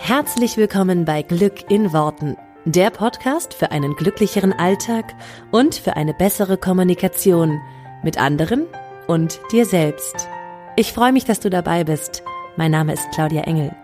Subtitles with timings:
[0.00, 5.14] Herzlich willkommen bei Glück in Worten, der Podcast für einen glücklicheren Alltag
[5.50, 7.60] und für eine bessere Kommunikation
[8.02, 8.64] mit anderen
[9.06, 10.28] und dir selbst.
[10.76, 12.22] Ich freue mich, dass du dabei bist.
[12.56, 13.74] Mein Name ist Claudia Engel.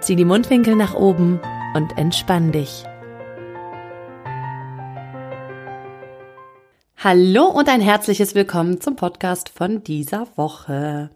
[0.00, 1.40] Zieh die Mundwinkel nach oben
[1.74, 2.84] und entspann dich.
[6.98, 11.10] Hallo und ein herzliches Willkommen zum Podcast von dieser Woche.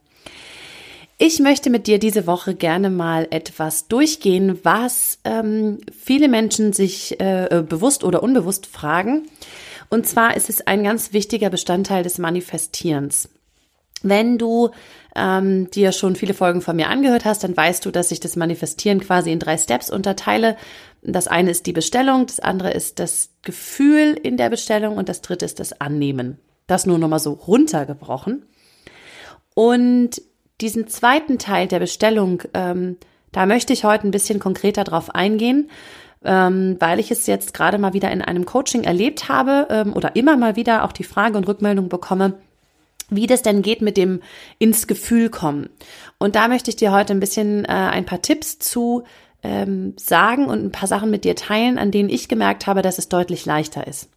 [1.19, 7.19] Ich möchte mit dir diese Woche gerne mal etwas durchgehen, was ähm, viele Menschen sich
[7.21, 9.27] äh, äh, bewusst oder unbewusst fragen.
[9.89, 13.31] Und zwar ist es ein ganz wichtiger Bestandteil des Manifestierens.
[14.03, 14.71] Wenn du
[15.15, 18.37] ähm, dir schon viele Folgen von mir angehört hast, dann weißt du, dass ich das
[18.37, 20.59] Manifestieren quasi in drei Steps unterteile.
[21.01, 25.23] Das eine ist die Bestellung, das andere ist das Gefühl in der Bestellung und das
[25.23, 26.39] dritte ist das Annehmen.
[26.67, 28.45] Das nur nochmal so runtergebrochen.
[29.55, 30.21] Und
[30.61, 32.97] diesen zweiten Teil der Bestellung, ähm,
[33.33, 35.71] da möchte ich heute ein bisschen konkreter drauf eingehen,
[36.25, 40.17] ähm, weil ich es jetzt gerade mal wieder in einem Coaching erlebt habe ähm, oder
[40.17, 42.35] immer mal wieder auch die Frage und Rückmeldung bekomme,
[43.11, 44.21] wie das denn geht mit dem
[44.59, 45.69] ins Gefühl kommen.
[46.19, 49.05] Und da möchte ich dir heute ein bisschen äh, ein paar Tipps zu
[49.43, 52.99] ähm, sagen und ein paar Sachen mit dir teilen, an denen ich gemerkt habe, dass
[52.99, 54.09] es deutlich leichter ist.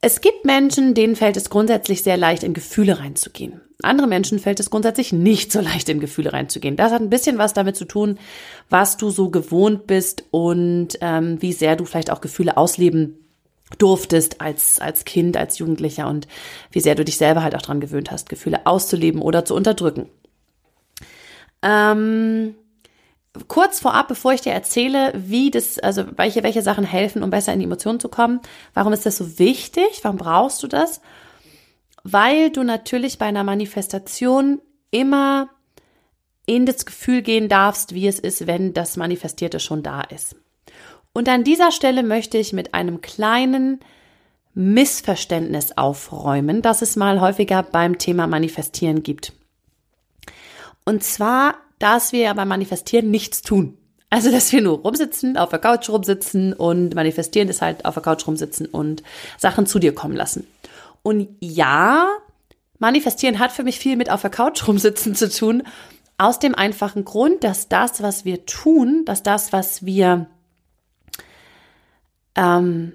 [0.00, 3.60] Es gibt Menschen, denen fällt es grundsätzlich sehr leicht, in Gefühle reinzugehen.
[3.82, 6.76] Andere Menschen fällt es grundsätzlich nicht so leicht, in Gefühle reinzugehen.
[6.76, 8.18] Das hat ein bisschen was damit zu tun,
[8.70, 13.18] was du so gewohnt bist und ähm, wie sehr du vielleicht auch Gefühle ausleben
[13.78, 16.28] durftest als, als Kind, als Jugendlicher und
[16.70, 20.08] wie sehr du dich selber halt auch dran gewöhnt hast, Gefühle auszuleben oder zu unterdrücken.
[21.62, 22.54] Ähm,
[23.48, 27.52] kurz vorab, bevor ich dir erzähle, wie das, also welche, welche Sachen helfen, um besser
[27.52, 28.40] in die Emotionen zu kommen,
[28.74, 30.00] warum ist das so wichtig?
[30.02, 31.00] Warum brauchst du das?
[32.02, 35.48] Weil du natürlich bei einer Manifestation immer
[36.46, 40.36] in das Gefühl gehen darfst, wie es ist, wenn das Manifestierte schon da ist.
[41.12, 43.80] Und an dieser Stelle möchte ich mit einem kleinen
[44.54, 49.32] Missverständnis aufräumen, das es mal häufiger beim Thema Manifestieren gibt.
[50.84, 53.76] Und zwar dass wir beim Manifestieren nichts tun.
[54.08, 58.02] Also, dass wir nur rumsitzen, auf der Couch rumsitzen und manifestieren ist halt auf der
[58.02, 59.02] Couch rumsitzen und
[59.36, 60.46] Sachen zu dir kommen lassen.
[61.02, 62.08] Und ja,
[62.78, 65.64] manifestieren hat für mich viel mit auf der Couch rumsitzen zu tun,
[66.18, 70.26] aus dem einfachen Grund, dass das, was wir tun, dass das, was wir
[72.36, 72.92] ähm,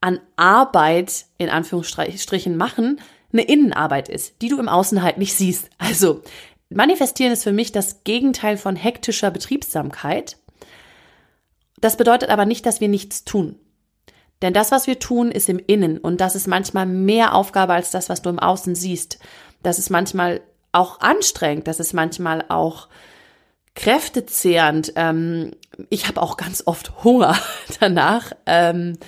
[0.00, 3.00] an Arbeit in Anführungsstrichen machen,
[3.32, 5.70] eine Innenarbeit ist, die du im Außen halt nicht siehst.
[5.78, 6.22] Also
[6.68, 10.36] Manifestieren ist für mich das Gegenteil von hektischer Betriebsamkeit.
[11.78, 13.56] Das bedeutet aber nicht, dass wir nichts tun.
[14.42, 17.90] Denn das, was wir tun, ist im Innen und das ist manchmal mehr Aufgabe als
[17.90, 19.18] das, was du im Außen siehst.
[19.62, 20.40] Das ist manchmal
[20.72, 22.88] auch anstrengend, das ist manchmal auch
[23.74, 24.92] kräftezehrend.
[24.96, 25.52] Ähm,
[25.88, 27.38] ich habe auch ganz oft Hunger
[27.80, 28.98] danach ähm,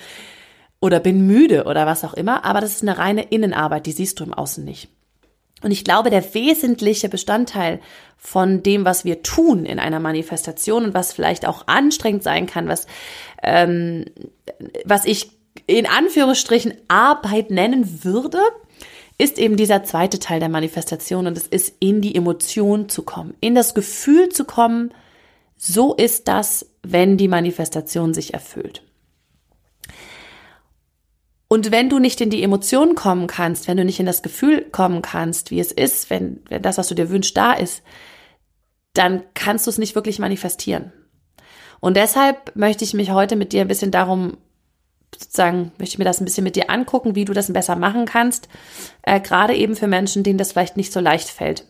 [0.80, 4.20] oder bin müde oder was auch immer, aber das ist eine reine Innenarbeit, die siehst
[4.20, 4.88] du im Außen nicht.
[5.62, 7.80] Und ich glaube, der wesentliche Bestandteil
[8.16, 12.68] von dem, was wir tun in einer Manifestation und was vielleicht auch anstrengend sein kann,
[12.68, 12.86] was,
[13.42, 14.04] ähm,
[14.84, 15.30] was ich
[15.66, 18.40] in Anführungsstrichen Arbeit nennen würde,
[19.18, 23.34] ist eben dieser zweite Teil der Manifestation und es ist in die Emotion zu kommen,
[23.40, 24.94] in das Gefühl zu kommen,
[25.56, 28.82] so ist das, wenn die Manifestation sich erfüllt.
[31.48, 34.66] Und wenn du nicht in die Emotionen kommen kannst, wenn du nicht in das Gefühl
[34.70, 37.82] kommen kannst, wie es ist, wenn, wenn das, was du dir wünschst, da ist,
[38.92, 40.92] dann kannst du es nicht wirklich manifestieren.
[41.80, 44.36] Und deshalb möchte ich mich heute mit dir ein bisschen darum,
[45.18, 48.04] sozusagen, möchte ich mir das ein bisschen mit dir angucken, wie du das besser machen
[48.04, 48.48] kannst,
[49.02, 51.64] äh, gerade eben für Menschen, denen das vielleicht nicht so leicht fällt.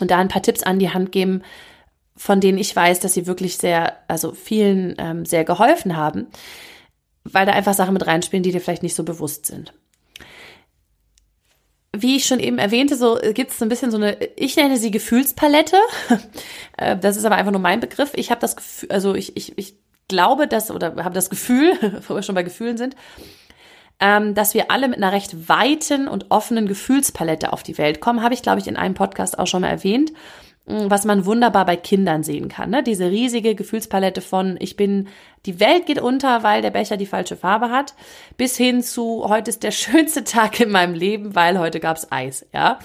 [0.00, 1.42] Und da ein paar Tipps an die Hand geben,
[2.14, 6.26] von denen ich weiß, dass sie wirklich sehr, also vielen ähm, sehr geholfen haben
[7.24, 9.72] weil da einfach Sachen mit reinspielen, die dir vielleicht nicht so bewusst sind.
[11.94, 14.78] Wie ich schon eben erwähnte, so gibt es so ein bisschen so eine, ich nenne
[14.78, 15.76] sie Gefühlspalette.
[16.78, 18.12] Äh, das ist aber einfach nur mein Begriff.
[18.14, 19.76] Ich habe das Gefühl, also ich, ich, ich
[20.08, 21.74] glaube, dass, oder habe das Gefühl,
[22.08, 22.96] wo wir schon bei Gefühlen sind,
[24.00, 28.22] ähm, dass wir alle mit einer recht weiten und offenen Gefühlspalette auf die Welt kommen,
[28.22, 30.12] habe ich, glaube ich, in einem Podcast auch schon mal erwähnt.
[30.66, 32.70] Mm, was man wunderbar bei Kindern sehen kann.
[32.70, 32.82] Ne?
[32.82, 35.08] Diese riesige Gefühlspalette von ich bin,
[35.44, 37.94] die Welt geht unter, weil der Becher die falsche Farbe hat,
[38.36, 42.46] bis hin zu heute ist der schönste Tag in meinem Leben, weil heute gab's Eis.
[42.52, 42.78] Ja,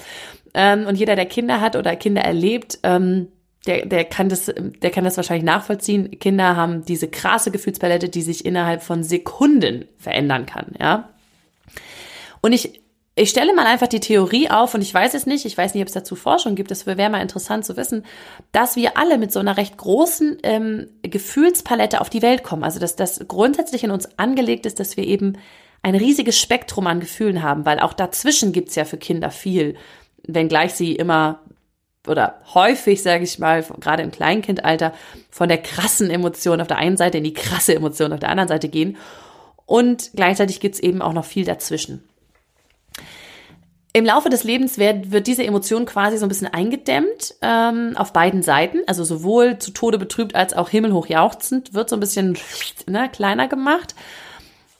[0.55, 3.27] ähm, und jeder, der Kinder hat oder Kinder erlebt, ähm,
[3.67, 6.19] der, der kann das, der kann das wahrscheinlich nachvollziehen.
[6.19, 10.71] Kinder haben diese krasse Gefühlspalette, die sich innerhalb von Sekunden verändern kann.
[10.79, 11.09] Ja,
[12.41, 12.81] und ich
[13.17, 15.81] ich stelle mal einfach die Theorie auf und ich weiß es nicht, ich weiß nicht,
[15.81, 18.05] ob es dazu Forschung gibt, das wäre mal interessant zu wissen,
[18.51, 22.63] dass wir alle mit so einer recht großen ähm, Gefühlspalette auf die Welt kommen.
[22.63, 25.33] Also dass das grundsätzlich in uns angelegt ist, dass wir eben
[25.81, 29.75] ein riesiges Spektrum an Gefühlen haben, weil auch dazwischen gibt's ja für Kinder viel,
[30.27, 31.39] wenngleich sie immer
[32.07, 34.93] oder häufig, sage ich mal, gerade im Kleinkindalter,
[35.29, 38.47] von der krassen Emotion auf der einen Seite in die krasse Emotion auf der anderen
[38.47, 38.95] Seite gehen.
[39.65, 42.03] Und gleichzeitig gibt's eben auch noch viel dazwischen.
[43.97, 48.13] Im Laufe des Lebens wird, wird diese Emotion quasi so ein bisschen eingedämmt ähm, auf
[48.13, 52.37] beiden Seiten, also sowohl zu Tode betrübt als auch himmelhoch jauchzend, wird so ein bisschen
[52.85, 53.95] ne, kleiner gemacht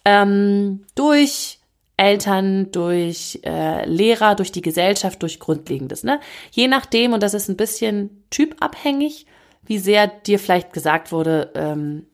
[0.05, 1.57] ähm, durch
[1.97, 6.03] Eltern, durch äh, Lehrer, durch die Gesellschaft, durch Grundlegendes.
[6.03, 6.19] Ne?
[6.51, 9.25] Je nachdem, und das ist ein bisschen typabhängig,
[9.65, 12.05] wie sehr dir vielleicht gesagt wurde, ähm,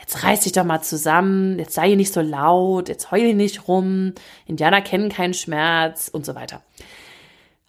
[0.00, 3.34] jetzt reiß dich doch mal zusammen, jetzt sei hier nicht so laut, jetzt heul hier
[3.34, 4.14] nicht rum,
[4.46, 6.62] Indianer kennen keinen Schmerz und so weiter.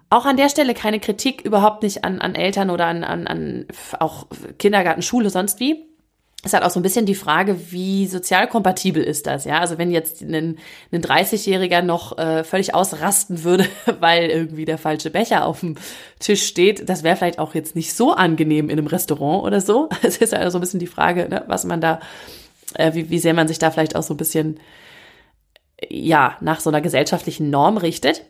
[0.10, 3.66] Auch an der Stelle keine Kritik überhaupt nicht an, an Eltern oder an, an, an
[4.00, 4.28] auch
[4.60, 5.91] Kindergarten, Schule, sonst wie.
[6.44, 9.60] Es hat auch so ein bisschen die Frage, wie sozial kompatibel ist das, ja?
[9.60, 10.58] Also wenn jetzt ein,
[10.92, 13.68] ein 30-Jähriger noch äh, völlig ausrasten würde,
[14.00, 15.76] weil irgendwie der falsche Becher auf dem
[16.20, 19.90] Tisch steht, das wäre vielleicht auch jetzt nicht so angenehm in einem Restaurant oder so.
[20.02, 22.00] Es ist also so ein bisschen die Frage, ne, was man da,
[22.74, 24.60] äh, wie, wie sehr man sich da vielleicht auch so ein bisschen,
[25.90, 28.24] ja, nach so einer gesellschaftlichen Norm richtet.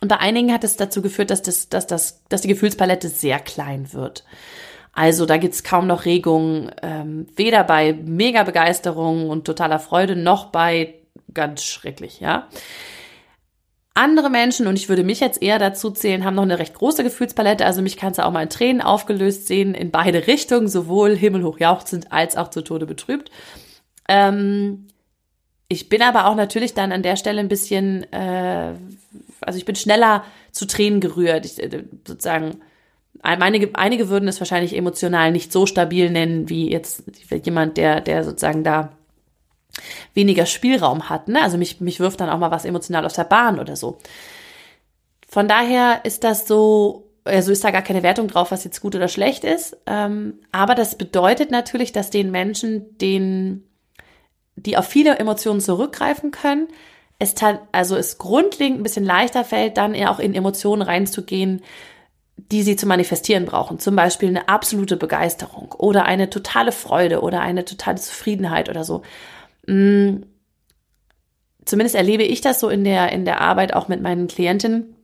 [0.00, 3.38] Und bei einigen hat es dazu geführt, dass, das, dass, das, dass die Gefühlspalette sehr
[3.38, 4.24] klein wird.
[4.92, 10.46] Also da gibt's kaum noch Regungen, ähm, weder bei mega Begeisterung und totaler Freude noch
[10.46, 10.94] bei
[11.32, 12.48] ganz schrecklich, ja.
[13.94, 17.02] Andere Menschen, und ich würde mich jetzt eher dazu zählen, haben noch eine recht große
[17.02, 17.66] Gefühlspalette.
[17.66, 21.58] Also mich kannst du auch mal in Tränen aufgelöst sehen, in beide Richtungen, sowohl himmelhoch
[21.58, 23.30] jauchzend als auch zu Tode betrübt.
[24.08, 24.86] Ähm,
[25.68, 28.74] ich bin aber auch natürlich dann an der Stelle ein bisschen, äh,
[29.40, 31.44] also ich bin schneller zu Tränen gerührt.
[31.44, 32.60] Ich, äh, sozusagen,
[33.22, 37.04] Einige, einige würden es wahrscheinlich emotional nicht so stabil nennen, wie jetzt
[37.44, 38.92] jemand, der, der sozusagen da
[40.14, 41.28] weniger Spielraum hat.
[41.28, 41.42] Ne?
[41.42, 43.98] Also mich, mich wirft dann auch mal was emotional aus der Bahn oder so.
[45.28, 48.94] Von daher ist das so, also ist da gar keine Wertung drauf, was jetzt gut
[48.94, 49.76] oder schlecht ist.
[49.86, 53.64] Ähm, aber das bedeutet natürlich, dass den Menschen, den,
[54.56, 56.68] die auf viele Emotionen zurückgreifen können,
[57.20, 57.34] es
[57.72, 61.62] also es grundlegend ein bisschen leichter fällt, dann eher auch in Emotionen reinzugehen,
[62.50, 63.78] die sie zu manifestieren brauchen.
[63.78, 69.02] Zum Beispiel eine absolute Begeisterung oder eine totale Freude oder eine totale Zufriedenheit oder so.
[69.66, 70.22] Mm,
[71.64, 74.94] zumindest erlebe ich das so in der, in der Arbeit auch mit meinen Klientinnen,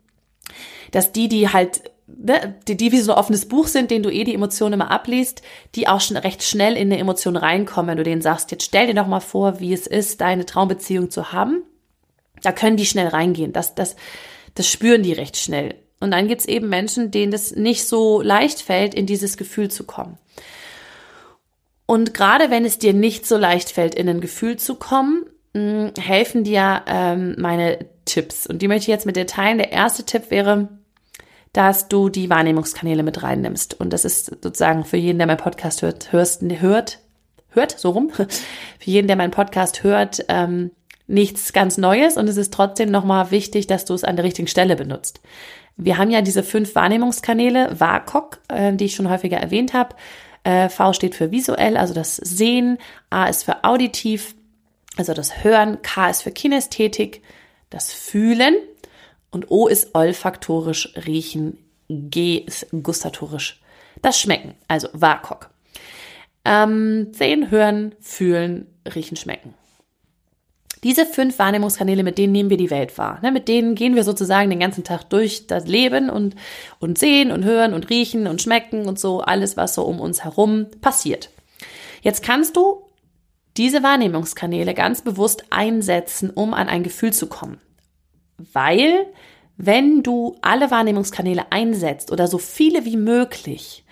[0.93, 4.11] dass die, die halt, ne, die, die wie so ein offenes Buch sind, denen du
[4.11, 5.43] eh die Emotionen immer abliest,
[5.75, 8.87] die auch schon recht schnell in eine Emotion reinkommen, wenn du denen sagst, jetzt stell
[8.87, 11.63] dir doch mal vor, wie es ist, deine Traumbeziehung zu haben.
[12.43, 13.53] Da können die schnell reingehen.
[13.53, 13.97] Das, das,
[14.55, 15.75] das spüren die recht schnell.
[16.01, 19.85] Und dann gibt's eben Menschen, denen es nicht so leicht fällt, in dieses Gefühl zu
[19.85, 20.19] kommen.
[21.87, 25.93] Und gerade wenn es dir nicht so leicht fällt, in ein Gefühl zu kommen, hm,
[25.99, 28.47] helfen dir ähm, meine Tipps.
[28.47, 29.59] Und die möchte ich jetzt mit dir teilen.
[29.59, 30.69] Der erste Tipp wäre,
[31.53, 33.81] dass du die Wahrnehmungskanäle mit reinnimmst.
[33.81, 36.99] Und das ist sozusagen für jeden, der meinen Podcast hört, hörst, hört,
[37.49, 38.29] hört, so rum, für
[38.81, 40.73] jeden, der meinen Podcast hört, ähm,
[41.07, 42.17] nichts ganz Neues.
[42.17, 45.21] Und es ist trotzdem nochmal wichtig, dass du es an der richtigen Stelle benutzt.
[45.77, 49.95] Wir haben ja diese fünf Wahrnehmungskanäle, WAKOK, äh, die ich schon häufiger erwähnt habe.
[50.43, 52.79] Äh, v steht für visuell, also das Sehen.
[53.11, 54.35] A ist für auditiv,
[54.97, 55.83] also das Hören.
[55.83, 57.23] K ist für Kinästhetik,
[57.71, 58.55] das Fühlen.
[59.31, 61.59] Und O ist olfaktorisch, Riechen.
[61.89, 63.61] G ist gustatorisch,
[64.03, 65.51] das Schmecken, also WAKOK.
[66.45, 69.55] Ähm, sehen, hören, fühlen, riechen, schmecken.
[70.87, 73.19] Diese fünf Wahrnehmungskanäle, mit denen nehmen wir die Welt wahr.
[73.21, 73.33] Ne?
[73.33, 76.37] Mit denen gehen wir sozusagen den ganzen Tag durch das Leben und,
[76.79, 80.23] und sehen und hören und riechen und schmecken und so alles, was so um uns
[80.23, 81.31] herum passiert.
[82.03, 82.85] Jetzt kannst du
[83.57, 87.59] diese Wahrnehmungskanäle ganz bewusst einsetzen, um an ein Gefühl zu kommen.
[88.53, 89.07] Weil,
[89.57, 93.85] wenn du alle Wahrnehmungskanäle einsetzt oder so viele wie möglich,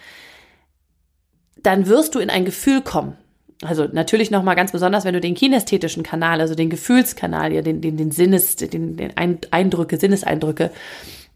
[1.56, 3.18] dann wirst du in ein Gefühl kommen.
[3.62, 7.80] Also natürlich nochmal ganz besonders, wenn du den kinästhetischen Kanal, also den Gefühlskanal, ja, den,
[7.80, 10.70] den, den Sinnes, den, den Eindrücke, Sinneseindrücke,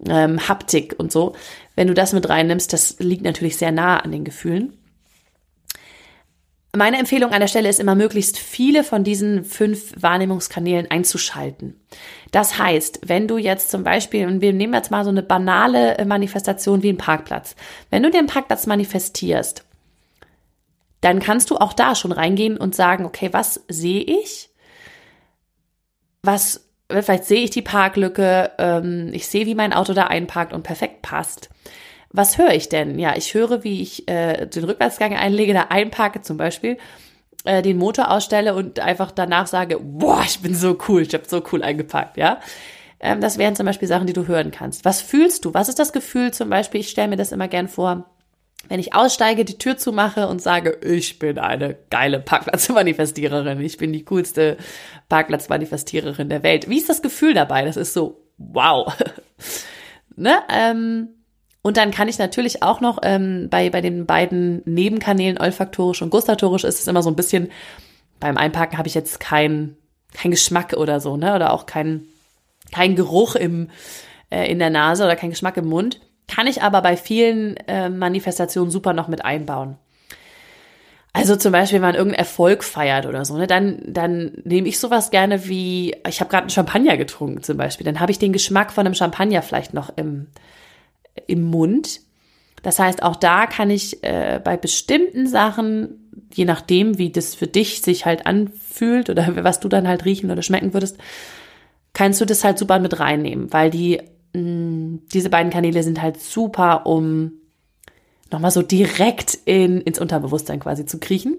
[0.07, 1.35] ähm, Haptik und so,
[1.77, 4.75] wenn du das mit reinnimmst, das liegt natürlich sehr nah an den Gefühlen.
[6.77, 11.81] Meine Empfehlung an der Stelle ist immer, möglichst viele von diesen fünf Wahrnehmungskanälen einzuschalten.
[12.31, 15.97] Das heißt, wenn du jetzt zum Beispiel, und wir nehmen jetzt mal so eine banale
[16.07, 17.57] Manifestation wie einen Parkplatz,
[17.91, 19.65] wenn du den Parkplatz manifestierst
[21.01, 24.51] dann kannst du auch da schon reingehen und sagen, okay, was sehe ich?
[26.23, 30.63] Was vielleicht sehe ich die Parklücke, ähm, ich sehe, wie mein Auto da einparkt und
[30.63, 31.51] perfekt passt.
[32.11, 32.99] Was höre ich denn?
[32.99, 36.79] Ja, ich höre, wie ich äh, den Rückwärtsgang einlege, da einparke zum Beispiel,
[37.45, 41.25] äh, den Motor ausstelle und einfach danach sage, boah, ich bin so cool, ich habe
[41.27, 42.41] so cool eingepackt, ja.
[43.01, 44.85] Ähm, das wären zum Beispiel Sachen, die du hören kannst.
[44.85, 45.55] Was fühlst du?
[45.55, 46.81] Was ist das Gefühl zum Beispiel?
[46.81, 48.07] Ich stelle mir das immer gern vor,
[48.69, 53.93] wenn ich aussteige, die Tür zumache und sage, ich bin eine geile Parkplatzmanifestiererin, ich bin
[53.93, 54.57] die coolste
[55.09, 56.69] Parkplatzmanifestiererin der Welt.
[56.69, 57.65] Wie ist das Gefühl dabei?
[57.65, 58.93] Das ist so, wow.
[60.17, 60.43] ne?
[60.53, 61.09] Ähm,
[61.63, 66.11] und dann kann ich natürlich auch noch ähm, bei, bei den beiden Nebenkanälen olfaktorisch und
[66.11, 67.51] gustatorisch ist es immer so ein bisschen,
[68.21, 69.77] beim Einparken habe ich jetzt keinen
[70.13, 71.35] kein Geschmack oder so, ne?
[71.35, 72.09] Oder auch keinen
[72.73, 73.71] kein Geruch im,
[74.31, 76.01] äh, in der Nase oder kein Geschmack im Mund.
[76.29, 79.77] Kann ich aber bei vielen äh, Manifestationen super noch mit einbauen.
[81.13, 84.79] Also zum Beispiel, wenn man irgendeinen Erfolg feiert oder so, ne, dann, dann nehme ich
[84.79, 88.33] sowas gerne wie, ich habe gerade einen Champagner getrunken zum Beispiel, dann habe ich den
[88.33, 90.29] Geschmack von einem Champagner vielleicht noch im,
[91.27, 92.01] im Mund.
[92.63, 97.47] Das heißt, auch da kann ich äh, bei bestimmten Sachen, je nachdem, wie das für
[97.47, 100.99] dich sich halt anfühlt oder was du dann halt riechen oder schmecken würdest,
[101.95, 104.03] kannst du das halt super mit reinnehmen, weil die
[104.35, 107.33] diese beiden Kanäle sind halt super, um
[108.31, 111.39] nochmal so direkt in, ins Unterbewusstsein quasi zu kriechen.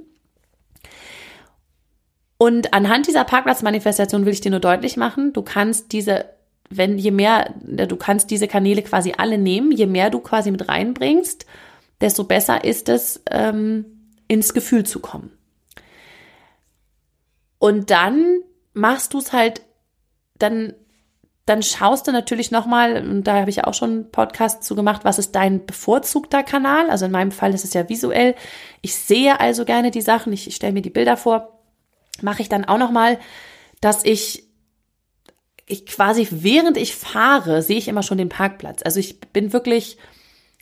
[2.38, 6.26] Und anhand dieser Parkplatzmanifestation will ich dir nur deutlich machen, du kannst diese,
[6.70, 10.70] wenn je mehr, du kannst diese Kanäle quasi alle nehmen, je mehr du quasi mit
[10.70, 11.46] reinbringst,
[12.00, 13.86] desto besser ist es, ähm,
[14.30, 15.32] ins Gefühl zu kommen.
[17.58, 18.40] Und dann
[18.74, 19.62] machst du es halt,
[20.38, 20.74] dann
[21.50, 25.02] dann schaust du natürlich nochmal, und da habe ich auch schon einen Podcast zu gemacht,
[25.04, 26.92] was ist dein bevorzugter Kanal?
[26.92, 28.36] Also in meinem Fall ist es ja visuell.
[28.82, 31.60] Ich sehe also gerne die Sachen, ich, ich stelle mir die Bilder vor.
[32.22, 33.18] Mache ich dann auch nochmal,
[33.82, 34.44] dass ich,
[35.66, 38.82] ich quasi während ich fahre, sehe ich immer schon den Parkplatz.
[38.86, 39.98] Also ich bin wirklich,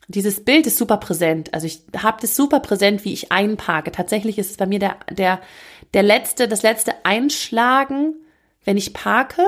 [0.08, 1.54] dieses Bild ist super präsent.
[1.54, 3.92] Also ich habe das super präsent, wie ich einparke.
[3.92, 5.42] Tatsächlich ist es bei mir der, der,
[5.94, 8.16] der letzte, das letzte Einschlagen,
[8.64, 9.42] wenn ich parke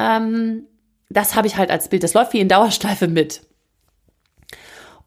[0.00, 0.66] ähm,
[1.10, 2.02] das habe ich halt als Bild.
[2.02, 3.42] Das läuft wie in Dauerschleife mit.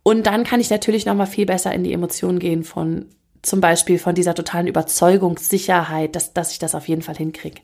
[0.03, 3.09] Und dann kann ich natürlich noch mal viel besser in die Emotionen gehen von
[3.41, 7.61] zum Beispiel von dieser totalen Überzeugungssicherheit, dass, dass ich das auf jeden Fall hinkriege.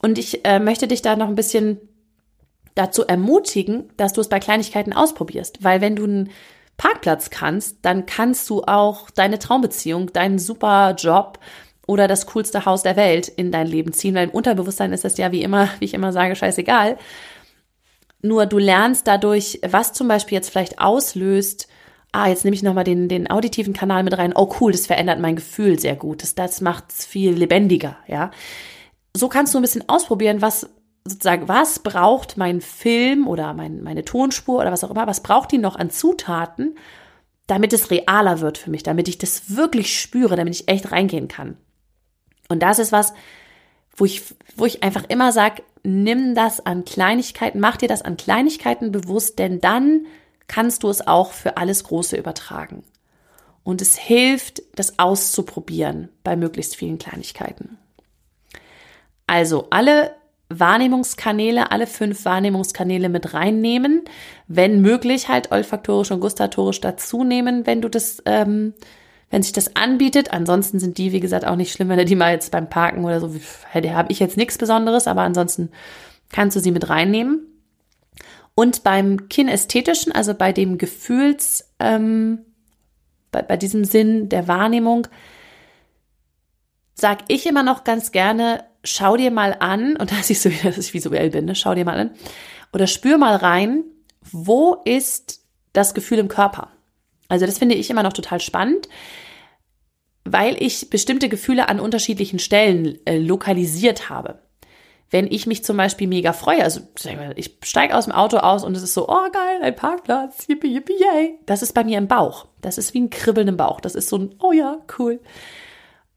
[0.00, 1.78] Und ich äh, möchte dich da noch ein bisschen
[2.74, 5.64] dazu ermutigen, dass du es bei Kleinigkeiten ausprobierst.
[5.64, 6.30] Weil wenn du einen
[6.76, 11.38] Parkplatz kannst, dann kannst du auch deine Traumbeziehung, deinen super Job,
[11.86, 15.16] oder das coolste Haus der Welt in dein Leben ziehen, weil im Unterbewusstsein ist das
[15.18, 16.98] ja wie immer, wie ich immer sage, scheißegal.
[18.22, 21.68] Nur du lernst dadurch, was zum Beispiel jetzt vielleicht auslöst,
[22.12, 25.20] ah, jetzt nehme ich nochmal den, den auditiven Kanal mit rein, oh cool, das verändert
[25.20, 28.30] mein Gefühl sehr gut, das, das macht es viel lebendiger, ja.
[29.16, 30.68] So kannst du ein bisschen ausprobieren, was
[31.04, 35.52] sozusagen, was braucht mein Film oder mein, meine Tonspur oder was auch immer, was braucht
[35.52, 36.76] die noch an Zutaten,
[37.46, 41.28] damit es realer wird für mich, damit ich das wirklich spüre, damit ich echt reingehen
[41.28, 41.56] kann.
[42.48, 43.12] Und das ist was,
[43.96, 44.22] wo ich,
[44.56, 49.38] wo ich einfach immer sage, nimm das an Kleinigkeiten, mach dir das an Kleinigkeiten bewusst,
[49.38, 50.06] denn dann
[50.48, 52.84] kannst du es auch für alles Große übertragen.
[53.64, 57.78] Und es hilft, das auszuprobieren bei möglichst vielen Kleinigkeiten.
[59.26, 60.14] Also alle
[60.48, 64.04] Wahrnehmungskanäle, alle fünf Wahrnehmungskanäle mit reinnehmen,
[64.46, 68.74] wenn möglich halt olfaktorisch und gustatorisch dazu nehmen, wenn du das ähm,
[69.30, 70.32] wenn sich das anbietet.
[70.32, 73.04] Ansonsten sind die, wie gesagt, auch nicht schlimm, wenn du die mal jetzt beim Parken
[73.04, 73.34] oder so,
[73.70, 75.70] hätte, habe ich jetzt nichts Besonderes, aber ansonsten
[76.30, 77.40] kannst du sie mit reinnehmen.
[78.54, 82.38] Und beim Kinästhetischen, also bei dem Gefühls, ähm,
[83.30, 85.06] bei, bei diesem Sinn der Wahrnehmung,
[86.94, 90.70] sag ich immer noch ganz gerne, schau dir mal an, und da siehst du wieder,
[90.70, 91.54] dass ich visuell bin, ne?
[91.54, 92.10] schau dir mal an,
[92.72, 93.84] oder spür mal rein,
[94.22, 95.42] wo ist
[95.72, 96.70] das Gefühl im Körper?
[97.28, 98.88] Also das finde ich immer noch total spannend,
[100.24, 104.40] weil ich bestimmte Gefühle an unterschiedlichen Stellen äh, lokalisiert habe.
[105.10, 106.80] Wenn ich mich zum Beispiel mega freue, also
[107.36, 110.74] ich steige aus dem Auto aus und es ist so, oh geil, ein Parkplatz, yippie,
[110.74, 111.38] yippie, yay.
[111.46, 112.46] Das ist bei mir im Bauch.
[112.60, 113.80] Das ist wie ein Kribbeln im Bauch.
[113.80, 115.20] Das ist so ein, oh ja, cool.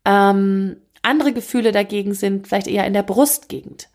[0.05, 3.88] Ähm, andere Gefühle dagegen sind vielleicht eher in der Brustgegend.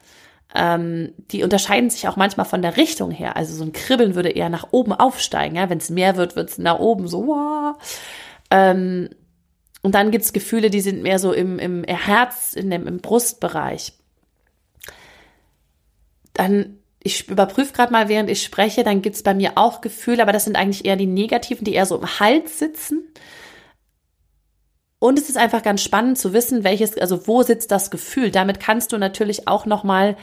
[0.55, 3.37] Ähm, die unterscheiden sich auch manchmal von der Richtung her.
[3.37, 5.57] Also so ein Kribbeln würde eher nach oben aufsteigen.
[5.57, 5.69] Ja?
[5.69, 7.27] Wenn es mehr wird, wird es nach oben so.
[7.27, 7.77] Wow.
[8.51, 9.11] Ähm,
[9.83, 13.93] und dann gibt's Gefühle, die sind mehr so im, im Herz, in dem, im Brustbereich.
[16.33, 20.33] Dann, ich überprüfe gerade mal, während ich spreche, dann gibt's bei mir auch Gefühle, aber
[20.33, 23.03] das sind eigentlich eher die negativen, die eher so im Hals sitzen.
[25.01, 28.31] Und es ist einfach ganz spannend zu wissen, welches, also wo sitzt das Gefühl.
[28.31, 30.17] Damit kannst du natürlich auch nochmal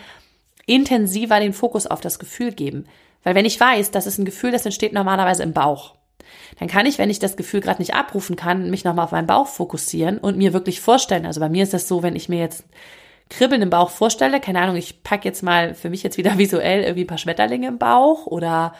[0.71, 2.85] intensiver den Fokus auf das Gefühl geben.
[3.23, 5.95] Weil wenn ich weiß, das ist ein Gefühl, das entsteht normalerweise im Bauch,
[6.59, 9.27] dann kann ich, wenn ich das Gefühl gerade nicht abrufen kann, mich nochmal auf meinen
[9.27, 11.25] Bauch fokussieren und mir wirklich vorstellen.
[11.25, 12.63] Also bei mir ist das so, wenn ich mir jetzt
[13.29, 16.83] Kribbeln im Bauch vorstelle, keine Ahnung, ich packe jetzt mal für mich jetzt wieder visuell
[16.83, 18.73] irgendwie ein paar Schmetterlinge im Bauch oder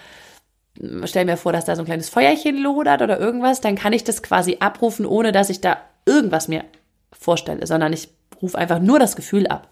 [1.04, 4.06] stell mir vor, dass da so ein kleines Feuerchen lodert oder irgendwas, dann kann ich
[4.06, 6.64] das quasi abrufen, ohne dass ich da irgendwas mir
[7.12, 8.08] vorstelle, sondern ich
[8.42, 9.68] rufe einfach nur das Gefühl ab.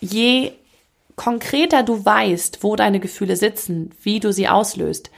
[0.00, 0.52] Je
[1.18, 5.10] konkreter du weißt, wo deine Gefühle sitzen, wie du sie auslöst,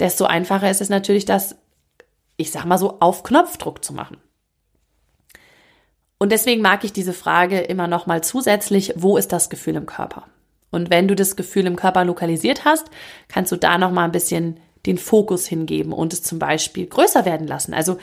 [0.00, 1.56] desto einfacher ist es natürlich, das,
[2.36, 4.16] ich sag mal so, auf Knopfdruck zu machen.
[6.18, 9.86] Und deswegen mag ich diese Frage immer noch mal zusätzlich, wo ist das Gefühl im
[9.86, 10.24] Körper?
[10.70, 12.90] Und wenn du das Gefühl im Körper lokalisiert hast,
[13.28, 17.24] kannst du da noch mal ein bisschen den Fokus hingeben und es zum Beispiel größer
[17.24, 17.74] werden lassen.
[17.74, 17.98] Also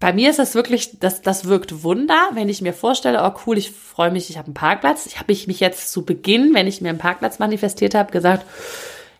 [0.00, 3.58] bei mir ist das wirklich, das, das wirkt Wunder, wenn ich mir vorstelle, oh cool,
[3.58, 5.04] ich freue mich, ich habe einen Parkplatz.
[5.04, 8.46] Ich habe mich jetzt zu Beginn, wenn ich mir einen Parkplatz manifestiert habe, gesagt,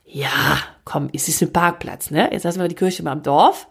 [0.06, 2.30] ja, komm, es ist ein Parkplatz, ne?
[2.32, 3.68] Jetzt lassen wir die Kirche mal im Dorf.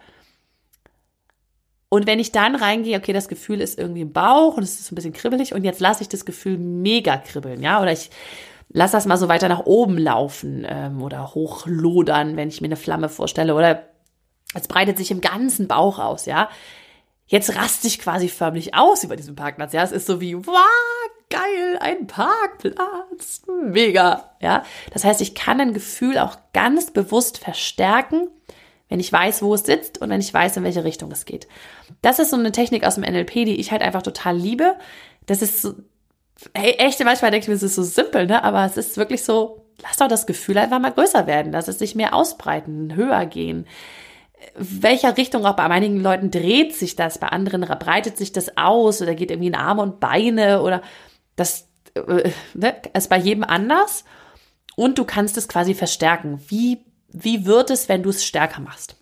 [1.90, 4.92] Und wenn ich dann reingehe, okay, das Gefühl ist irgendwie im Bauch und es ist
[4.92, 8.12] ein bisschen kribbelig und jetzt lasse ich das Gefühl mega kribbeln, ja, oder ich
[8.70, 12.76] lasse das mal so weiter nach oben laufen ähm, oder hochlodern, wenn ich mir eine
[12.76, 13.88] Flamme vorstelle oder
[14.54, 16.50] es breitet sich im ganzen Bauch aus, ja.
[17.30, 19.84] Jetzt raste ich quasi förmlich aus über diesen Parkplatz, ja.
[19.84, 20.56] Es ist so wie, wow,
[21.30, 24.64] geil, ein Parkplatz, mega, ja.
[24.92, 28.30] Das heißt, ich kann ein Gefühl auch ganz bewusst verstärken,
[28.90, 31.48] wenn ich weiß, wo es sitzt und wenn ich weiß, in welche Richtung es geht.
[32.02, 34.76] Das ist so eine Technik aus dem NLP, die ich halt einfach total liebe.
[35.28, 35.76] Das ist so,
[36.56, 38.44] hey, echt, manchmal denke ich mir, es ist so simpel, ne?
[38.44, 41.78] Aber es ist wirklich so, lass doch das Gefühl einfach mal größer werden, lass es
[41.78, 43.68] sich mehr ausbreiten, höher gehen.
[44.56, 49.02] Welcher Richtung auch bei einigen Leuten dreht sich das, bei anderen breitet sich das aus
[49.02, 50.82] oder geht irgendwie in Arme und Beine oder
[51.36, 54.06] das äh, ne, ist bei jedem anders.
[54.76, 56.40] Und du kannst es quasi verstärken.
[56.48, 58.96] Wie wie wird es, wenn du es stärker machst?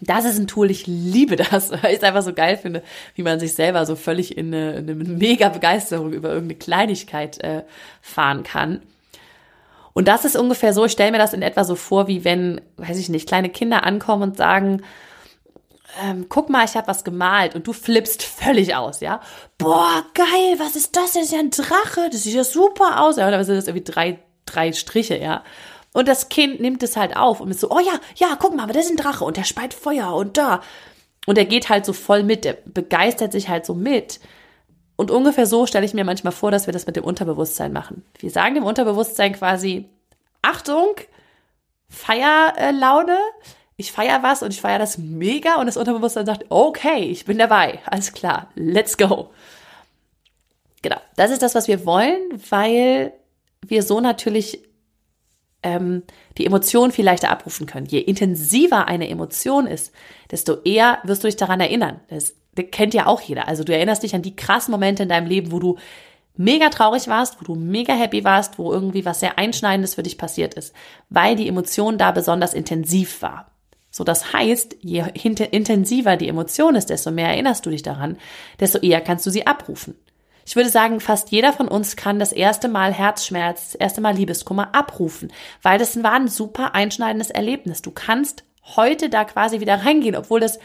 [0.00, 2.82] Das ist ein Tool, ich liebe das, weil ich es einfach so geil finde,
[3.14, 7.64] wie man sich selber so völlig in eine, eine mega Begeisterung über irgendeine Kleinigkeit äh,
[8.00, 8.82] fahren kann.
[9.98, 12.60] Und das ist ungefähr so, ich stelle mir das in etwa so vor, wie wenn,
[12.76, 14.82] weiß ich nicht, kleine Kinder ankommen und sagen,
[16.00, 19.20] ähm, guck mal, ich habe was gemalt und du flippst völlig aus, ja?
[19.58, 21.14] Boah, geil, was ist das?
[21.14, 23.16] Das ist ja ein Drache, das sieht ja super aus.
[23.16, 25.42] Ja, oder sind das irgendwie drei, drei Striche, ja?
[25.92, 28.62] Und das Kind nimmt es halt auf und ist so, oh ja, ja, guck mal,
[28.62, 30.60] aber das ist ein Drache und der speit Feuer und da.
[31.26, 34.20] Und er geht halt so voll mit, der begeistert sich halt so mit.
[34.98, 38.04] Und ungefähr so stelle ich mir manchmal vor, dass wir das mit dem Unterbewusstsein machen.
[38.18, 39.88] Wir sagen dem Unterbewusstsein quasi,
[40.42, 40.96] Achtung,
[41.88, 43.16] Feierlaune,
[43.76, 47.38] ich feier was und ich feier das mega und das Unterbewusstsein sagt, okay, ich bin
[47.38, 49.30] dabei, alles klar, let's go.
[50.82, 52.18] Genau, das ist das, was wir wollen,
[52.50, 53.12] weil
[53.64, 54.64] wir so natürlich
[55.62, 56.02] ähm,
[56.38, 57.86] die Emotion viel leichter abrufen können.
[57.86, 59.92] Je intensiver eine Emotion ist,
[60.32, 62.00] desto eher wirst du dich daran erinnern.
[62.08, 63.48] Das kennt ja auch jeder.
[63.48, 65.76] Also du erinnerst dich an die krassen Momente in deinem Leben, wo du
[66.36, 70.18] mega traurig warst, wo du mega happy warst, wo irgendwie was sehr Einschneidendes für dich
[70.18, 70.74] passiert ist,
[71.10, 73.50] weil die Emotion da besonders intensiv war.
[73.90, 78.16] So, das heißt, je intensiver die Emotion ist, desto mehr erinnerst du dich daran,
[78.60, 79.96] desto eher kannst du sie abrufen.
[80.46, 84.14] Ich würde sagen, fast jeder von uns kann das erste Mal Herzschmerz, das erste Mal
[84.14, 85.30] Liebeskummer abrufen,
[85.62, 87.82] weil das war ein super einschneidendes Erlebnis.
[87.82, 88.44] Du kannst
[88.76, 90.58] heute da quasi wieder reingehen, obwohl das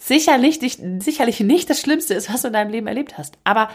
[0.00, 3.38] sicherlich nicht, sicherlich nicht das Schlimmste ist, was du in deinem Leben erlebt hast.
[3.44, 3.68] Aber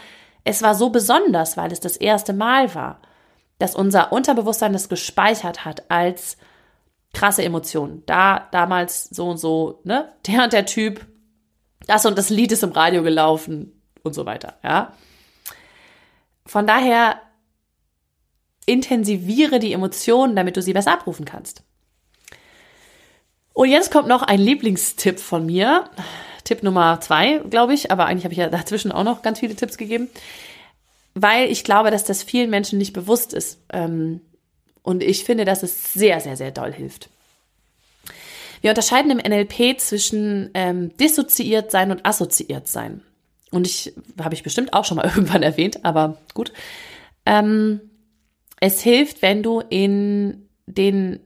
[0.44, 3.00] es war so besonders, weil es das erste Mal war,
[3.60, 6.38] dass unser Unterbewusstsein das gespeichert hat als
[7.14, 8.04] krasse Emotionen.
[8.08, 11.06] Da damals so und so, ne, der und der Typ,
[11.88, 14.94] das und das Lied ist im Radio gelaufen und so weiter, ja.
[16.48, 17.22] Von daher
[18.66, 21.64] intensiviere die Emotionen, damit du sie besser abrufen kannst.
[23.56, 25.90] Und jetzt kommt noch ein Lieblingstipp von mir.
[26.44, 29.56] Tipp Nummer zwei, glaube ich, aber eigentlich habe ich ja dazwischen auch noch ganz viele
[29.56, 30.10] Tipps gegeben,
[31.16, 33.58] weil ich glaube, dass das vielen Menschen nicht bewusst ist.
[33.74, 34.22] Ähm,
[34.84, 37.10] und ich finde, dass es sehr, sehr, sehr doll hilft.
[38.62, 43.02] Wir unterscheiden im NLP zwischen ähm, dissoziiert sein und assoziiert sein
[43.56, 46.52] und ich habe ich bestimmt auch schon mal irgendwann erwähnt, aber gut.
[47.26, 47.82] Ähm,
[48.60, 51.20] es hilft, wenn du in den,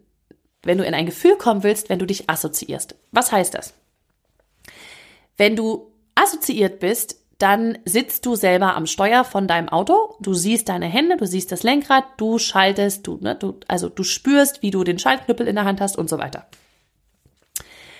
[0.64, 2.96] wenn du in ein Gefühl kommen willst, wenn du dich assoziierst.
[3.12, 3.74] Was heißt das?
[5.38, 10.68] Wenn du assoziiert bist, dann sitzt du selber am Steuer von deinem Auto, du siehst
[10.68, 14.72] deine Hände, du siehst das Lenkrad, du schaltest, du, ne, du, also du spürst, wie
[14.72, 16.48] du den Schaltknüppel in der Hand hast und so weiter.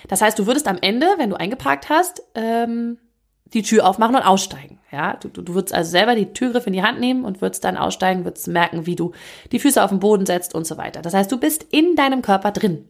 [0.08, 2.98] Das heißt, du würdest am Ende, wenn du eingeparkt hast, ähm,
[3.52, 4.78] die Tür aufmachen und aussteigen.
[4.92, 7.64] Ja, du, du, du würdest also selber die Türgriff in die Hand nehmen und würdest
[7.64, 9.12] dann aussteigen, würdest merken, wie du
[9.52, 11.02] die Füße auf den Boden setzt und so weiter.
[11.02, 12.88] Das heißt, du bist in deinem Körper drin.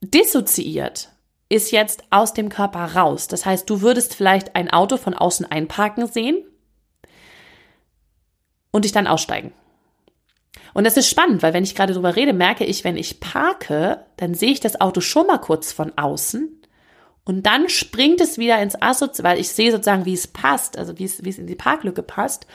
[0.00, 1.10] Dissoziiert
[1.48, 3.28] ist jetzt aus dem Körper raus.
[3.28, 6.42] Das heißt, du würdest vielleicht ein Auto von außen einparken sehen
[8.70, 9.52] und dich dann aussteigen.
[10.74, 14.06] Und das ist spannend, weil wenn ich gerade drüber rede, merke ich, wenn ich parke,
[14.16, 16.61] dann sehe ich das Auto schon mal kurz von außen
[17.24, 20.98] und dann springt es wieder ins Assozi, weil ich sehe sozusagen, wie es passt, also
[20.98, 22.46] wie es, wie es in die Parklücke passt.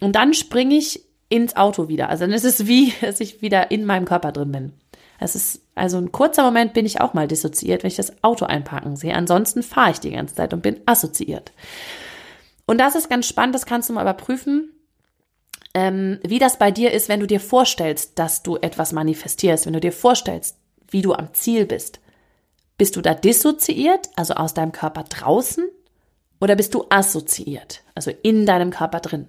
[0.00, 2.08] Und dann springe ich ins Auto wieder.
[2.08, 4.72] Also dann ist es wie, dass ich wieder in meinem Körper drin bin.
[5.18, 8.44] Es ist also ein kurzer Moment bin ich auch mal dissoziiert, wenn ich das Auto
[8.46, 9.14] einparken sehe.
[9.14, 11.52] Ansonsten fahre ich die ganze Zeit und bin assoziiert.
[12.66, 14.72] Und das ist ganz spannend, das kannst du mal überprüfen
[15.76, 19.74] ähm, wie das bei dir ist, wenn du dir vorstellst, dass du etwas manifestierst, wenn
[19.74, 20.56] du dir vorstellst,
[20.88, 22.00] wie du am Ziel bist.
[22.78, 25.68] Bist du da dissoziiert, also aus deinem Körper draußen,
[26.40, 29.28] oder bist du assoziiert, also in deinem Körper drin?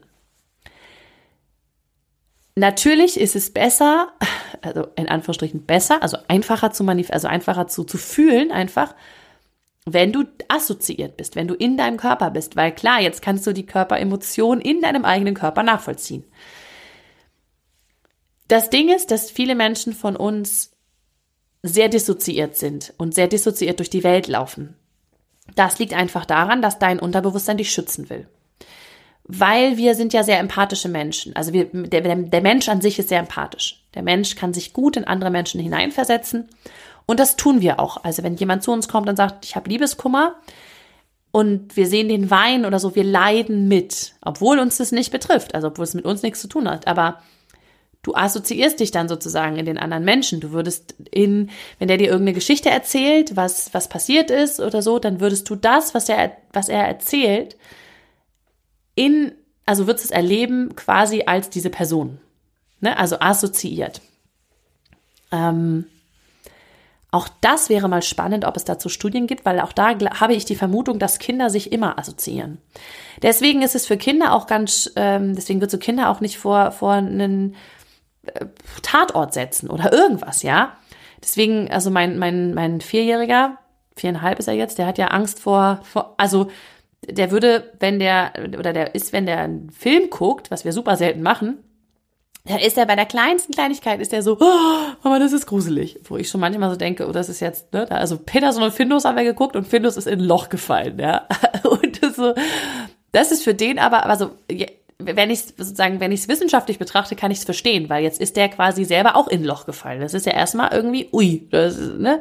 [2.56, 4.12] Natürlich ist es besser,
[4.62, 8.96] also in Anführungsstrichen besser, also einfacher zu manif also einfacher zu, zu fühlen, einfach,
[9.86, 13.54] wenn du assoziiert bist, wenn du in deinem Körper bist, weil klar, jetzt kannst du
[13.54, 16.26] die Körperemotion in deinem eigenen Körper nachvollziehen.
[18.48, 20.72] Das Ding ist, dass viele Menschen von uns
[21.68, 24.76] sehr dissoziiert sind und sehr dissoziiert durch die Welt laufen.
[25.56, 28.28] Das liegt einfach daran, dass dein Unterbewusstsein dich schützen will.
[29.24, 31.36] Weil wir sind ja sehr empathische Menschen.
[31.36, 33.84] Also wir, der, der Mensch an sich ist sehr empathisch.
[33.94, 36.48] Der Mensch kann sich gut in andere Menschen hineinversetzen
[37.08, 38.04] und das tun wir auch.
[38.04, 40.36] Also wenn jemand zu uns kommt und sagt, ich habe Liebeskummer
[41.32, 45.56] und wir sehen den Wein oder so, wir leiden mit, obwohl uns das nicht betrifft,
[45.56, 46.86] also obwohl es mit uns nichts zu tun hat.
[46.86, 47.22] Aber
[48.04, 50.40] du assoziierst dich dann sozusagen in den anderen Menschen.
[50.40, 55.00] Du würdest in, wenn der dir irgendeine Geschichte erzählt, was, was passiert ist oder so,
[55.00, 57.58] dann würdest du das, was er, was er erzählt,
[58.96, 59.34] in,
[59.66, 62.20] also würdest es erleben quasi als diese Person.
[62.80, 62.98] Ne?
[62.98, 64.02] Also assoziiert.
[65.32, 65.86] Ähm,
[67.12, 70.46] auch das wäre mal spannend, ob es dazu Studien gibt, weil auch da habe ich
[70.46, 72.58] die Vermutung, dass Kinder sich immer assoziieren.
[73.22, 76.72] Deswegen ist es für Kinder auch ganz, ähm, deswegen wird so Kinder auch nicht vor,
[76.72, 77.56] vor einen
[78.82, 80.78] Tatort setzen oder irgendwas, ja.
[81.22, 83.58] Deswegen, also mein, mein, mein Vierjähriger,
[83.96, 86.50] viereinhalb ist er jetzt, der hat ja Angst vor, vor also
[87.08, 90.96] der würde, wenn der, oder der ist, wenn der einen Film guckt, was wir super
[90.98, 91.58] selten machen,
[92.48, 96.00] da ist er bei der kleinsten Kleinigkeit, ist er so, oh, Mama, das ist gruselig.
[96.06, 99.04] Wo ich schon manchmal so denke, oh, das ist jetzt, ne, also Peterson und Findus
[99.04, 101.28] haben wir geguckt und Findus ist in ein Loch gefallen, ja.
[101.64, 102.34] Und das so,
[103.12, 104.32] das ist für den aber, also,
[105.00, 108.36] wenn ich sozusagen, wenn ich es wissenschaftlich betrachte, kann ich es verstehen, weil jetzt ist
[108.36, 110.02] der quasi selber auch in Loch gefallen.
[110.02, 112.20] Das ist ja erstmal irgendwie, ui, das, ne?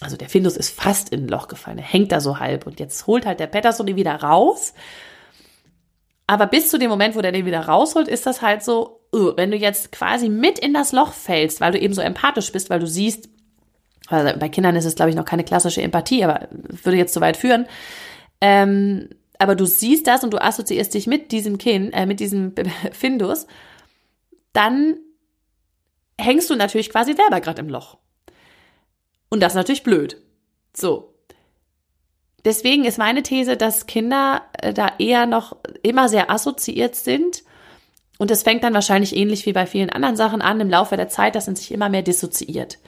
[0.00, 3.06] Also der Findus ist fast in Loch gefallen, er hängt da so halb und jetzt
[3.06, 4.74] holt halt der Peterson ihn wieder raus.
[6.26, 9.32] Aber bis zu dem Moment, wo der den wieder rausholt, ist das halt so, uh,
[9.36, 12.68] wenn du jetzt quasi mit in das Loch fällst, weil du eben so empathisch bist,
[12.68, 13.28] weil du siehst,
[14.08, 16.48] also bei Kindern ist es, glaube ich, noch keine klassische Empathie, aber
[16.82, 17.66] würde jetzt zu weit führen.
[18.40, 22.54] Ähm, aber du siehst das und du assoziierst dich mit diesem Kind, äh, mit diesem
[22.92, 23.46] Findus,
[24.52, 24.96] dann
[26.18, 27.98] hängst du natürlich quasi selber gerade im Loch.
[29.28, 30.20] Und das ist natürlich blöd.
[30.74, 31.14] So.
[32.44, 37.42] Deswegen ist meine These, dass Kinder äh, da eher noch immer sehr assoziiert sind
[38.18, 41.08] und es fängt dann wahrscheinlich ähnlich wie bei vielen anderen Sachen an im Laufe der
[41.08, 42.78] Zeit, dass man sich immer mehr dissoziiert.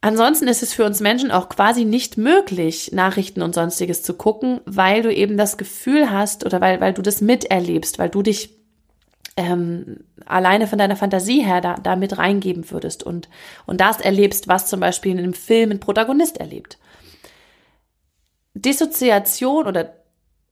[0.00, 4.60] Ansonsten ist es für uns Menschen auch quasi nicht möglich, Nachrichten und sonstiges zu gucken,
[4.64, 8.56] weil du eben das Gefühl hast oder weil, weil du das miterlebst, weil du dich
[9.36, 13.28] ähm, alleine von deiner Fantasie her da, da mit reingeben würdest und,
[13.66, 16.78] und das erlebst, was zum Beispiel in einem Film ein Protagonist erlebt.
[18.54, 19.94] Dissoziation oder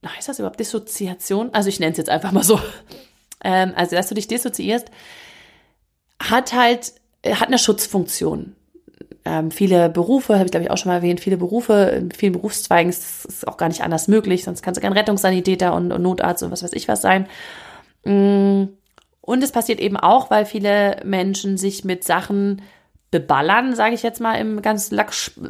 [0.04, 1.50] heißt das überhaupt Dissoziation?
[1.52, 2.60] Also ich nenne es jetzt einfach mal so
[3.44, 4.88] ähm, also dass du dich dissoziierst,
[6.20, 8.56] hat halt, hat eine Schutzfunktion.
[9.28, 12.32] Ähm, viele Berufe, habe ich glaube ich auch schon mal erwähnt, viele Berufe, in vielen
[12.32, 16.00] Berufszweigen ist es auch gar nicht anders möglich, sonst kannst du kein Rettungssanitäter und, und
[16.00, 17.26] Notarzt und was weiß ich was sein.
[18.04, 18.66] Mm,
[19.20, 22.62] und es passiert eben auch, weil viele Menschen sich mit Sachen
[23.10, 24.92] beballern, sage ich jetzt mal im ganz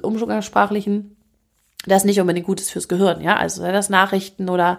[0.00, 1.14] umgangssprachlichen,
[1.86, 4.78] das nicht unbedingt gut ist fürs Gehirn, ja, also das Nachrichten oder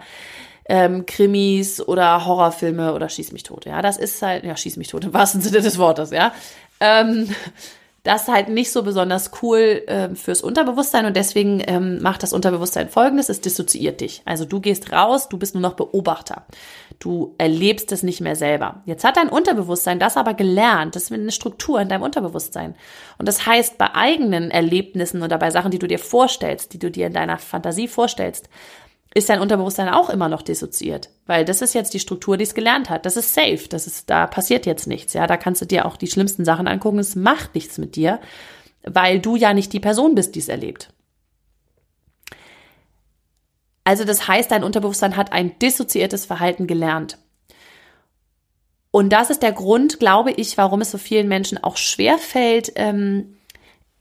[0.68, 3.66] ähm, Krimis oder Horrorfilme oder Schieß mich tot.
[3.66, 6.34] Ja, das ist halt, ja, Schieß mich tot im wahrsten Sinne des Wortes, ja.
[6.80, 7.30] Ähm,
[8.08, 12.32] Das ist halt nicht so besonders cool äh, fürs Unterbewusstsein und deswegen ähm, macht das
[12.32, 14.22] Unterbewusstsein folgendes, es dissoziiert dich.
[14.24, 16.46] Also du gehst raus, du bist nur noch Beobachter.
[17.00, 18.82] Du erlebst es nicht mehr selber.
[18.86, 20.96] Jetzt hat dein Unterbewusstsein das aber gelernt.
[20.96, 22.76] Das ist eine Struktur in deinem Unterbewusstsein.
[23.18, 26.90] Und das heißt, bei eigenen Erlebnissen oder bei Sachen, die du dir vorstellst, die du
[26.90, 28.48] dir in deiner Fantasie vorstellst,
[29.18, 31.10] ist dein Unterbewusstsein auch immer noch dissoziiert.
[31.26, 33.08] Weil das ist jetzt die Struktur, die es gelernt hat.
[33.08, 33.68] Das ist safe.
[33.68, 35.14] Das ist, da passiert jetzt nichts.
[35.14, 37.00] Ja, da kannst du dir auch die schlimmsten Sachen angucken.
[37.00, 38.20] Es macht nichts mit dir,
[38.84, 40.94] weil du ja nicht die Person bist, die es erlebt.
[43.84, 47.18] Also das heißt, dein Unterbewusstsein hat ein dissoziiertes Verhalten gelernt.
[48.92, 52.74] Und das ist der Grund, glaube ich, warum es so vielen Menschen auch schwer fällt,
[52.76, 53.38] ähm,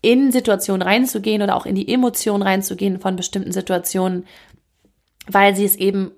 [0.03, 4.27] in Situationen reinzugehen oder auch in die Emotionen reinzugehen von bestimmten Situationen,
[5.31, 6.13] weil sie es eben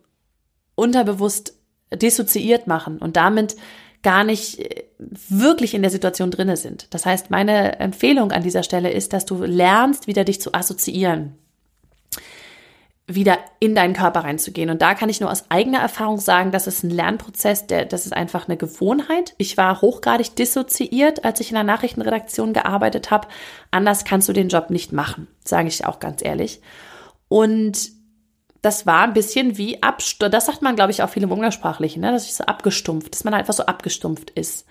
[0.75, 1.55] unterbewusst
[1.93, 3.57] dissoziiert machen und damit
[4.03, 4.85] gar nicht äh,
[5.29, 6.93] wirklich in der Situation drinne sind.
[6.95, 11.35] Das heißt, meine Empfehlung an dieser Stelle ist, dass du lernst, wieder dich zu assoziieren,
[13.07, 14.71] wieder in deinen Körper reinzugehen.
[14.71, 18.07] Und da kann ich nur aus eigener Erfahrung sagen, das ist ein Lernprozess, der, das
[18.07, 19.35] ist einfach eine Gewohnheit.
[19.39, 23.29] Ich war hochgradig dissoziiert, als ich in der Nachrichtenredaktion gearbeitet habe.
[23.71, 26.61] Anders kannst du den Job nicht machen, sage ich auch ganz ehrlich.
[27.29, 27.98] Und
[28.63, 30.35] das war ein bisschen wie abstumpft.
[30.35, 32.13] Das sagt man, glaube ich, auch viel im Umgangssprachlichen, ne?
[32.13, 34.67] dass ich so abgestumpft, dass man einfach so abgestumpft ist.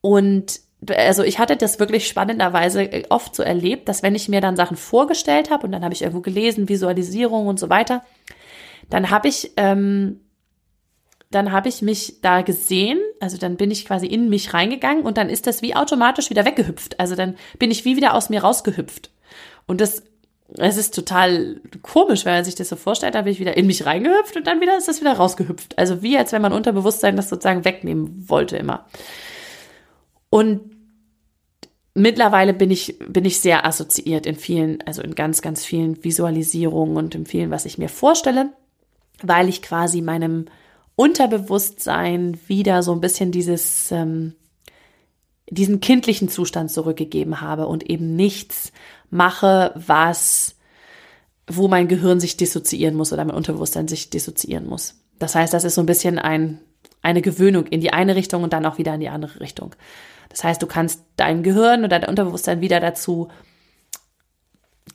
[0.00, 4.40] Und also ich hatte das wirklich spannenderweise äh, oft so erlebt, dass wenn ich mir
[4.40, 8.02] dann Sachen vorgestellt habe und dann habe ich irgendwo gelesen, Visualisierung und so weiter,
[8.88, 10.20] dann habe ich, ähm,
[11.30, 15.18] dann habe ich mich da gesehen, also dann bin ich quasi in mich reingegangen und
[15.18, 16.98] dann ist das wie automatisch wieder weggehüpft.
[16.98, 19.10] Also dann bin ich wie wieder aus mir rausgehüpft.
[19.66, 20.02] Und das
[20.56, 23.66] es ist total komisch, wenn man sich das so vorstellt, da bin ich wieder in
[23.66, 25.78] mich reingehüpft und dann wieder ist das wieder rausgehüpft.
[25.78, 28.86] Also wie als wenn man Unterbewusstsein das sozusagen wegnehmen wollte immer.
[30.28, 30.60] Und
[31.94, 36.96] mittlerweile bin ich, bin ich sehr assoziiert in vielen, also in ganz, ganz vielen Visualisierungen
[36.96, 38.50] und in vielen, was ich mir vorstelle,
[39.22, 40.46] weil ich quasi meinem
[40.96, 44.34] Unterbewusstsein wieder so ein bisschen dieses, ähm,
[45.50, 48.72] diesen kindlichen Zustand zurückgegeben habe und eben nichts
[49.10, 50.56] mache, was,
[51.46, 54.94] wo mein Gehirn sich dissoziieren muss oder mein Unterbewusstsein sich dissoziieren muss.
[55.18, 56.60] Das heißt, das ist so ein bisschen ein,
[57.02, 59.74] eine Gewöhnung in die eine Richtung und dann auch wieder in die andere Richtung.
[60.28, 63.28] Das heißt, du kannst dein Gehirn oder dein Unterbewusstsein wieder dazu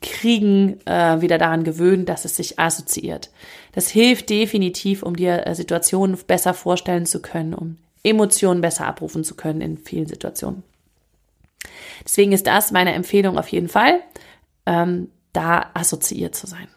[0.00, 3.30] kriegen, äh, wieder daran gewöhnen, dass es sich assoziiert.
[3.72, 9.24] Das hilft definitiv, um dir äh, Situationen besser vorstellen zu können, um Emotionen besser abrufen
[9.24, 10.62] zu können in vielen Situationen.
[12.04, 14.00] Deswegen ist das meine Empfehlung auf jeden Fall,
[14.66, 16.68] ähm, da assoziiert zu sein.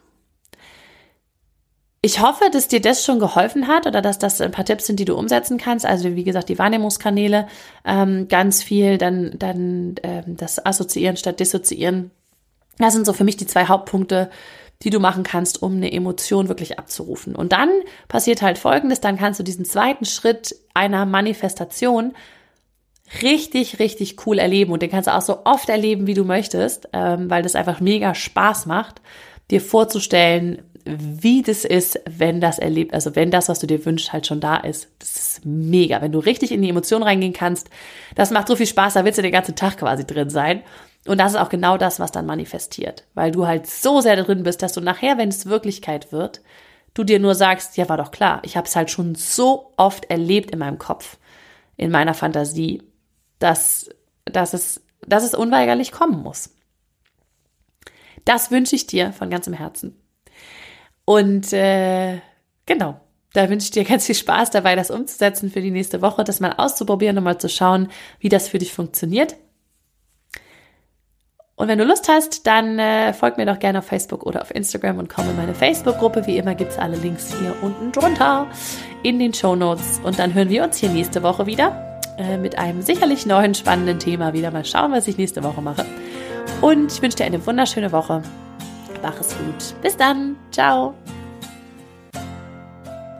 [2.01, 4.99] Ich hoffe, dass dir das schon geholfen hat oder dass das ein paar Tipps sind,
[5.01, 5.85] die du umsetzen kannst.
[5.85, 7.47] Also wie gesagt, die Wahrnehmungskanäle
[7.83, 12.11] ähm, ganz viel, dann, dann ähm, das Assoziieren statt Dissoziieren.
[12.77, 14.29] Das sind so für mich die zwei Hauptpunkte,
[14.83, 17.35] die du machen kannst, um eine Emotion wirklich abzurufen.
[17.35, 17.69] Und dann
[18.07, 22.13] passiert halt Folgendes, dann kannst du diesen zweiten Schritt einer Manifestation
[23.21, 26.89] richtig, richtig cool erleben und den kannst du auch so oft erleben, wie du möchtest,
[26.93, 29.01] ähm, weil das einfach mega Spaß macht,
[29.51, 34.13] dir vorzustellen, wie das ist, wenn das erlebt, also wenn das, was du dir wünschst,
[34.13, 34.89] halt schon da ist.
[34.99, 36.01] Das ist mega.
[36.01, 37.69] Wenn du richtig in die Emotionen reingehen kannst,
[38.15, 40.63] das macht so viel Spaß, da willst du den ganzen Tag quasi drin sein.
[41.07, 44.43] Und das ist auch genau das, was dann manifestiert, weil du halt so sehr drin
[44.43, 46.41] bist, dass du nachher, wenn es Wirklichkeit wird,
[46.93, 50.05] du dir nur sagst, ja, war doch klar, ich habe es halt schon so oft
[50.05, 51.17] erlebt in meinem Kopf,
[51.77, 52.81] in meiner Fantasie
[53.39, 53.89] dass,
[54.25, 56.53] dass, es, dass es unweigerlich kommen muss.
[58.25, 59.97] Das wünsche ich dir von ganzem Herzen.
[61.05, 62.19] Und äh,
[62.65, 62.99] genau,
[63.33, 66.39] da wünsche ich dir ganz viel Spaß dabei, das umzusetzen für die nächste Woche, das
[66.39, 69.35] mal auszuprobieren und mal zu schauen, wie das für dich funktioniert.
[71.60, 74.56] Und wenn du Lust hast, dann äh, folg mir doch gerne auf Facebook oder auf
[74.56, 76.26] Instagram und komm in meine Facebook-Gruppe.
[76.26, 78.48] Wie immer gibt es alle Links hier unten drunter
[79.04, 80.00] in den Show Notes.
[80.02, 82.00] Und dann hören wir uns hier nächste Woche wieder.
[82.17, 84.52] Äh, mit einem sicherlich neuen spannenden Thema wieder.
[84.52, 85.86] Mal schauen, was ich nächste Woche mache.
[86.62, 88.22] Und ich wünsche dir eine wunderschöne Woche.
[89.04, 89.82] Mach es gut.
[89.82, 90.38] Bis dann.
[90.52, 90.93] Ciao.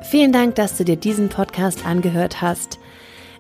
[0.02, 2.80] Vielen Dank, dass du dir diesen Podcast angehört hast.